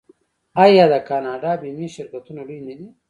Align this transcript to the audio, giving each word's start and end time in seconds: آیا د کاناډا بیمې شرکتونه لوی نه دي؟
آیا 0.63 0.85
د 0.93 0.95
کاناډا 1.09 1.51
بیمې 1.61 1.87
شرکتونه 1.95 2.41
لوی 2.47 2.59
نه 2.67 2.73
دي؟ 2.79 2.87